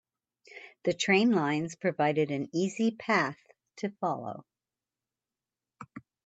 [0.83, 3.37] The train lines provided an easy path
[3.75, 4.47] to follow.